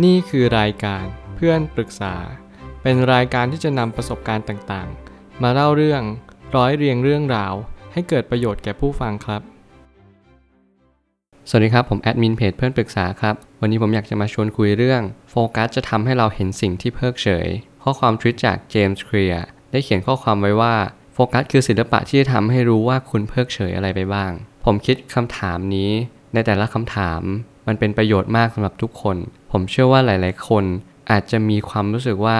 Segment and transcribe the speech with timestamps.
[0.00, 2.14] นี่คือรายการเพื่อนปรึกษา
[2.82, 6.02] เป็นรายการที่จะนำประสบการณ์ต่างๆ มาเล่าเรื่อง
[6.56, 7.54] ร้อยเรียงเรื่องราว
[7.92, 9.42] ให้เกิดประโยชน์แก่ผู้ฟังครับ
[11.48, 17.48] สวัสดีครับ ผมแอดมินเพจเพื่อนปรึกษาครับ วันนี้ผมอยากจะมาชวนคุยเรื่อง โฟกัสจะทำให้เราเห็นสิ่งที่เพิกเฉย
[17.82, 20.74] ข้อความทวิตจากเจมส์เคลียร์ได้เขียนข้อความไว้ว่า
[21.14, 24.32] โฟกัสคือศิลปะที่จะทำให้รู้ว่าคุณเพิกเฉยอะไรไปบ้าง
[24.64, 25.90] ผมคิดคำถามนี้
[26.34, 27.22] ในแต่ละคำถาม
[27.66, 29.16] มันเป็นประโยชน์มากสำหรับทุกคน
[29.52, 30.64] ผมเชื่อว่าหลาย ๆ คน
[31.10, 32.38] อาจจะมีความรู้สึกว่า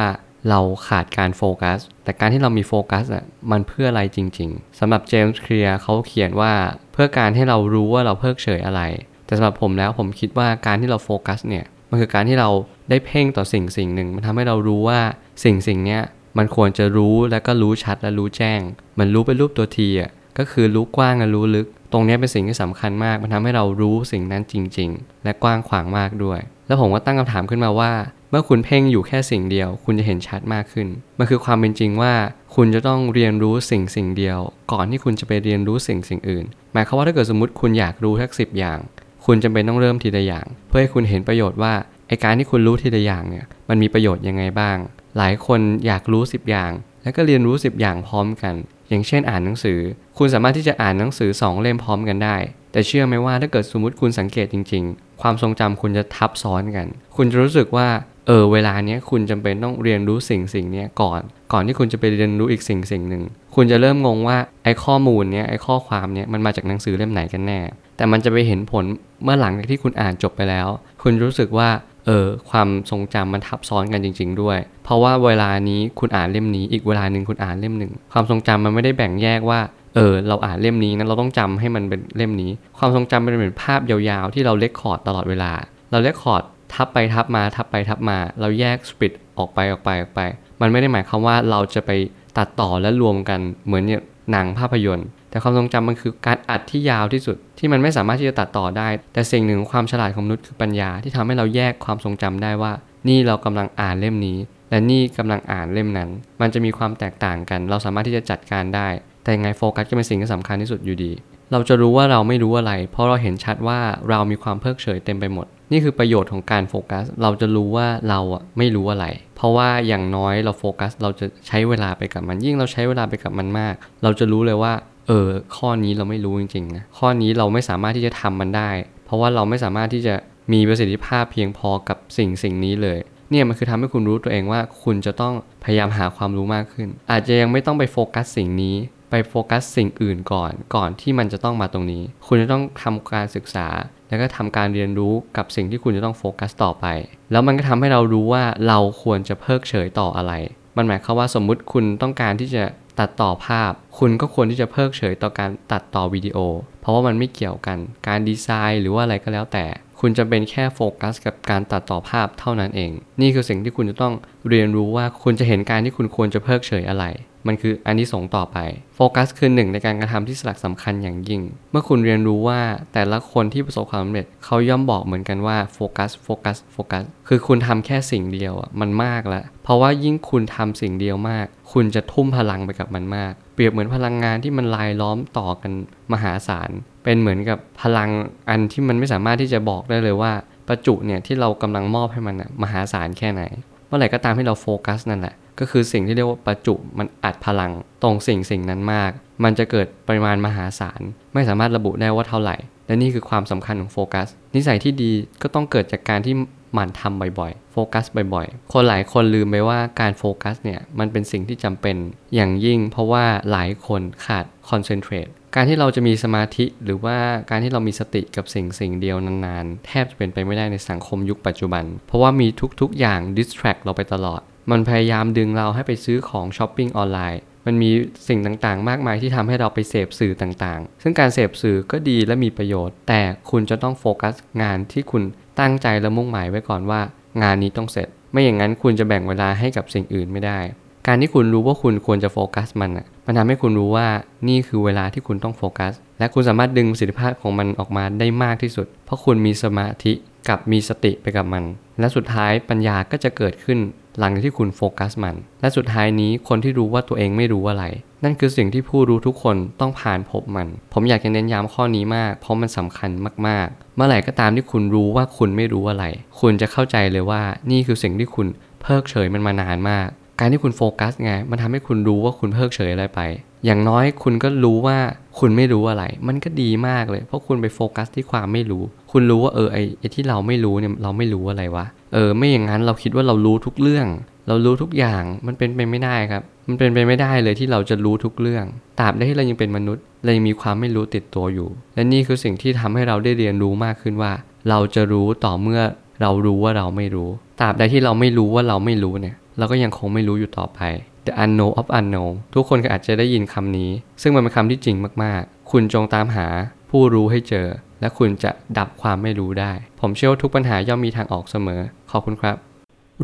[0.48, 6.52] เราขาดการโฟกัส แต่การที่เรามีโฟกัสอะมันเพื่ออะไรจริง ๆสำหรับเจมส์เคลียร์เขาเขียนว่า
[6.92, 8.82] เพื่อการให้เรารู้ว่าเราเพิกเฉยอะไร
[9.26, 12.48] แต่สำหรับผมแล้วผมคิดว่าการที่เราโฟกัสเนี่ยมันคือการที่เรา
[12.90, 15.00] ได้เพ่งต่อสิ่งสิ่งหนึ่ง มันทำให้เรารู้ว่า
[15.44, 16.02] สิ่งสิ่งเนี้ย
[16.38, 18.60] มันควรจะรู้แล้วก็รู้ชัดและรู้แจ้ง
[18.98, 27.92] มันรู้เป็นรูปตัวทีอะก็คือรู้กว้างและรู้ลึก ตรงนี้เป็นสิ่งที่สำคัญมาก มันทำให้เรารู้สิ่งนั้นจริง ๆ และกว้างขวางมากด้วย แล้วผมก็ตั้งคำถามขึ้นมาว่า
[28.30, 32.12] เมื่อคุณเพ่งอยู่แค่สิ่งเดียว คุณจะเห็นชัดมากขึ้น มันคือความเป็นจริงว่า
[32.54, 34.38] คุณจะต้องเรียนรู้สิ่งสิ่งเดียว
[34.72, 38.78] ก่อนที่คุณจะไปเรียนรู้สิ่งสิ่งอื่น หมายความว่าถ้าเกิดสมมติคุณอยากรู้ทักสิบอย่าง
[39.26, 41.72] คุณจำเป็นต้องเริ่มทีละอย่าง เพื่อให้คุณเห็นประโยชน์ว่า
[42.08, 44.76] ไอการที่คุณรู้ทีละอย่างเนี่ย มันมีประโยชน์ยังไงบ้าง
[45.16, 48.54] หลายคนอยากรู้ 10 อย่าง แล้วก็เรียนรู้ 10 อย่างพร้อมกัน
[48.92, 49.78] อย่างเช่นอ่านหนังสือ
[50.18, 52.36] คุณสามารถที่จะอ่านหนังสือ 2 เล่มพร้อมกันได้
[52.72, 57.88] แต่เชื่อไหมว่าถ้าเกิดสมมติคุณสังเกตจริง ๆ ความทรงจำคุณจะทับซ้อนกัน คุณจะรู้สึกว่า
[58.26, 61.20] เออเวลาเนี้ยคุณจำเป็นต้องเรียนรู้สิ่งสิ่งนี้ก่อน
[61.52, 63.22] ก่อนที่คุณจะไปเรียนรู้อีกสิ่งสิ่งหนึ่ง
[63.54, 67.60] คุณจะเริ่มงงว่าไอ้ข้อมูลเนี้ยไอ้ข้อความเนี้ยมันมาจากหนังสือเล่มไหนกันแน่
[67.96, 68.84] แต่มันจะไปเห็นผล
[69.24, 70.68] เมื่อหลังจากที่คุณอ่านจบไปแล้ว
[71.02, 71.68] คุณรู้สึกว่า
[72.06, 79.60] เออความทรงจำมันทับซ้อนกันจริง ๆ ด้วย เพราะว่าเวลานี้คุณอ่านเล่มนี้ อีกเวลาหนึ่งคุณอ่านเล่มหนึ่งความทรงจำมันไม่ได้แบ่งแยกว่า
[79.94, 85.52] เออเราอ่านเล่มนี้นั้นเราต้องจำให้มันเป็นเล่มนี้ ความทรงจำมันเป็นภาพยาวๆ ที่เรา record ตลอดเวลา
[85.90, 86.42] เรา record
[86.74, 90.20] ทับไปทับมาทับไปทับมา เราแยก split ออกไปออกไปออกไป
[90.60, 91.90] มันไม่ได้หมายความว่าเราจะไป
[92.38, 102.72] ตัดต่อและรวมกันเหมือนเนี่ยหนังภาพยนตร์ แต่ความทรงจำมันคือการอัดที่ยาวที่สุด ที่มันไม่สามารถที่จะตัดต่อได้ แต่สิ่งหนึ่งของความฉลาดของมนุษย์คือปัญญาที่ทำให้เราแยกความทรงจำได้ว่า
[103.08, 104.38] นี่เรากำลังอ่านเล่มนี้
[104.70, 106.08] และนี่กำลังอ่านเล่มนั้น
[106.40, 108.88] มันจะมีความแตกต่างกัน เราสามารถที่จะจัดการได้
[109.22, 111.12] แต่ยังไงโฟกัสก็เป็นสิ่งที่สำคัญที่สุดอยู่ดี
[111.52, 113.78] เราจะรู้ว่าเราไม่รู้อะไร เพราะเราเห็นชัดว่า
[114.10, 119.06] เรามีความเพิกเฉยเต็มไปหมด นี่คือประโยชน์ของการโฟกัส เราจะรู้ว่าเราอะไม่รู้อะไร
[119.36, 124.72] เพราะว่าอย่างน้อยเราโฟกัสเราจะใช้เวลาไปกับมันยิ่งเราใช้เวลาไปกับมันมาก เราจะรู้เลยว่า
[125.08, 128.70] เออข้อนี้เราไม่รู้จริงๆนะข้อนี้เราไม่สามารถที่จะทำมันได้
[129.04, 130.14] เพราะว่าเราไม่สามารถที่จะ
[130.52, 132.98] มีประสิทธิภาพเพียงพอกับสิ่งสิ่งนี้เลย
[133.30, 138.76] เนี่ยมันคือทำให้คุณรู้ตัวเองว่าคุณจะต้องพยายามหาความรู้มากขึ้น อาจจะยังไม่ต้องไปโฟกัสสิ่งนี้
[139.10, 143.66] ไปโฟกัสสิ่งอื่นก่อน ก่อนที่มันจะต้องมาตรงนี้ คุณจะต้องทำการศึกษา
[144.08, 146.86] แล้วก็ทำการเรียนรู้กับสิ่งที่คุณจะต้องโฟกัสต่อไป
[147.32, 150.32] แล้วมันก็ทำให้เรารู้ว่าเราควรจะเพิกเฉยต่ออะไร
[150.76, 152.64] มันหมายความว่าสมมุติคุณต้องการที่จะ
[153.02, 156.38] ตัดต่อภาพ คุณก็ควรที่จะเพิกเฉยต่อการตัดต่อวิดีโอ
[156.80, 159.64] เพราะว่ามันไม่เกี่ยวกัน การดีไซน์หรือว่าอะไรก็แล้วแต่
[160.00, 164.14] คุณจะเป็นแค่โฟกัสกับการตัดต่อภาพเท่านั้นเอง นี่คือสิ่งที่คุณจะต้อง
[164.48, 167.04] เรียนรู้ว่าคุณจะเห็นการที่คุณควรจะเพิกเฉยอะไร
[167.46, 168.58] มันคืออันที่ส่งต่อไป
[168.96, 172.60] โฟกัสคือหนึ่งในการกระทำที่สลักสำคัญอย่างยิ่ง เมื่อคุณเรียนรู้ว่า
[172.92, 185.72] แต่ละคนที่ประสบความสำเร็จเขาย่อมบอกเหมือนกันว่า focus focus focus คือคุณทำแค่สิ่งเดียวอะมันมากแล้วเพราะว่ายิ่งคุณทำสิ่งเดียวมาก คุณจะทุ่มพลังไปกับมันมาก เปรียบเหมือนพลังงานที่มันรายล้อมต่อกัน
[186.12, 186.70] มหาศาล
[187.04, 188.10] เป็นเหมือนกับพลัง
[188.48, 190.32] อันที่มันไม่สามารถที่จะบอกได้เลยว่า
[190.68, 193.42] ประจุเนี่ยที่เรากำลังมอบให้มันอะมหาศาลแค่ไหน
[193.86, 199.10] เมื่อไหร่ก็ตามที่เราโฟกัสนั่นแหละ ก็คือสิ่งที่เรียกว่าประจุมันอัดพลังตรงสิ่งสิ่งนั้นมาก
[199.44, 201.00] มันจะเกิดปริมาณมหาศาล
[201.34, 205.12] ไม่สามารถระบุได้ว่าเท่าไหร่ และนี่คือความสำคัญของโฟกัส นิสัยที่ดี
[205.42, 206.34] ก็ต้องเกิดจากการที่
[206.74, 208.04] หมั่นทำบ่อยๆ โฟกัส
[208.34, 211.96] บ่อยๆ คนหลายคนลืมไปว่าการโฟกัสเนี่ยมันเป็นสิ่งที่จำเป็น
[212.34, 217.16] อย่างยิ่ง เพราะว่าหลายคนขาด concentrate การที่เราจะมีสมาธิหรือว่า
[217.50, 222.46] การที่เรามีสติกับสิ่งสิ่งเดียวนานๆ แทบจะเป็นไปไม่ได้ในสังคมยุคปัจจุบัน เพราะว่ามี
[222.80, 227.90] ทุกๆอย่าง distract เราไปตลอด มันพยายามดึงเราให้ไปซื้อของ shopping online มันมี
[228.28, 233.20] สิ่งต่างๆ มากมายที่ทำให้เราไปเสพสื่อต่างๆ ซึ่งการเสพสื่อก็ดีและมีประโยชน์ แต่
[233.50, 235.22] คุณจะต้องโฟกัสงานที่คุณ
[235.60, 237.00] ตั้งใจและมุ่งหมายไว้ก่อนว่า
[237.42, 240.58] งานนี้ต้องเสร็จ ไม่อย่างนั้นคุณจะแบ่งเวลาให้กับสิ่งอื่นไม่ได้
[241.06, 244.06] การที่คุณรู้ว่าคุณควรจะโฟกัสมันอะ มันทำให้คุณรู้ว่า
[244.48, 250.12] นี่คือเวลาที่คุณต้องโฟกัส และคุณสามารถดึงประสิทธิภาพของมันออกมาได้มากที่สุด เพราะคุณมีสมาธิ
[250.48, 251.64] กับมีสติไปกับมัน
[252.00, 253.78] และสุดท้ายปัญญาก็จะเกิดขึ้น
[254.18, 257.84] หลังจากที่คุณโฟกัสมัน และสุดท้ายนี้คนที่รู้ว่าตัวเองไม่รู้อะไร
[258.24, 263.10] นั่นคือสิ่งที่ผู้รู้ทุกคนต้องผ่านพบมัน ผมอยากจะเน้นย้ำข้อนี้มาก เพราะมันสำคัญ
[263.46, 266.04] มากๆ เมื่อไหร่ก็ตามที่คุณรู้ว่าคุณไม่รู้อะไร
[266.40, 268.46] คุณจะเข้าใจเลยว่านี่คือสิ่งที่คุณ
[268.82, 270.08] เพิกเฉยมันมานานมาก
[270.40, 273.20] การที่คุณโฟกัสไง มันทำให้คุณรู้ว่าคุณเพิกเฉยอะไรไป
[273.64, 274.98] อย่างน้อยคุณก็รู้ว่า
[275.38, 278.82] คุณไม่รู้อะไร มันก็ดีมากเลย เพราะคุณไปโฟกัสที่ความไม่รู้
[279.12, 284.06] คุณรู้ว่าเออไอที่เราไม่รู้เนี่ยเราไม่รู้อะไรวะ เออ ไม่อย่างนั้นเราคิดว่าเรารู้ทุกเรื่อง
[284.48, 288.64] เรารู้ทุกอย่าง มันเป็นไปไม่ได้ครับ มันเป็นไปไม่ได้เลยที่เราจะรู้ทุกเรื่อง
[289.00, 294.32] ตราบใดที่เรายังเป็นมนุษย์ เรายังมีความไม่รู้ติดตัวอยู่ และนี่คือสิ่งที่ทำให้เราได้เรียนรู้มากขึ้นว่า
[294.68, 295.80] เราจะรู้ต่อเมื่อ
[296.22, 297.30] เรารู้ว่าเราไม่รู้
[297.60, 300.80] ตราบใดที่เราไม่รู้ว่าเราไม่รู้เนี่ย เราก็ยังคงไม่รู้อยู่ต่อไป
[301.26, 303.90] The unknown of unknown ทุกคนก็อาจจะได้ยินคำนี้
[304.22, 306.46] ซึ่งมันเป็นคำที่จริงมากๆ คุณจงตามหา
[306.90, 307.68] ผู้รู้ให้เจอ
[308.00, 311.80] และคุณจะดับความไม่รู้ได้ ผมเชื่อว่าทุกปัญหาย่อมมีทางออกเสมอ
[312.10, 312.56] ขอบคุณครับ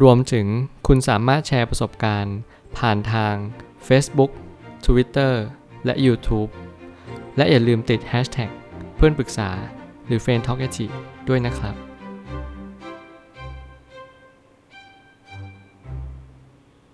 [0.03, 0.47] รวมถึง
[0.87, 2.37] คุณสามารถแชร์ประสบการณ์
[2.79, 3.35] ผ่านทาง
[3.89, 4.31] Facebook
[4.87, 5.33] Twitter
[5.85, 6.51] และ YouTube
[7.37, 8.51] และอย่าลืมติด Hashtag
[8.97, 9.51] เพื่อนปรึกษา
[10.07, 10.59] หรือ f r ร e n d Talk
[11.29, 11.88] ด้วยนะครับ